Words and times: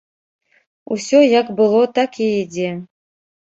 Усё 0.95 1.19
як 1.39 1.51
было, 1.59 1.83
так 1.99 2.17
і 2.29 2.31
ідзе. 2.41 2.73